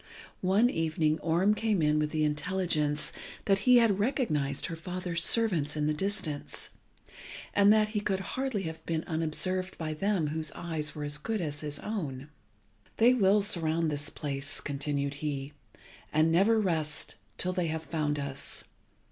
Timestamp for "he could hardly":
7.89-8.63